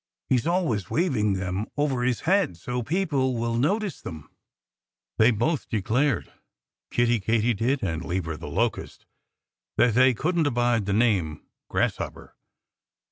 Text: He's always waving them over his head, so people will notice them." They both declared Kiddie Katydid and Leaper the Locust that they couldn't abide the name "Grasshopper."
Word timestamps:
He's 0.29 0.47
always 0.47 0.89
waving 0.89 1.33
them 1.33 1.67
over 1.77 2.01
his 2.01 2.21
head, 2.21 2.57
so 2.57 2.81
people 2.81 3.37
will 3.37 3.53
notice 3.53 4.01
them." 4.01 4.31
They 5.19 5.29
both 5.29 5.69
declared 5.69 6.33
Kiddie 6.89 7.19
Katydid 7.19 7.83
and 7.83 8.03
Leaper 8.03 8.35
the 8.35 8.47
Locust 8.47 9.05
that 9.77 9.93
they 9.93 10.15
couldn't 10.15 10.47
abide 10.47 10.87
the 10.87 10.93
name 10.93 11.43
"Grasshopper." 11.69 12.35